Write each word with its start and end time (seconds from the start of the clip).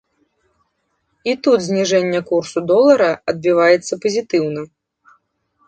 І 1.31 1.35
тут 1.47 1.59
зніжэнне 1.67 2.21
курсу 2.31 2.65
долара 2.73 3.11
адбіваецца 3.35 3.93
пазітыўна. 4.07 4.61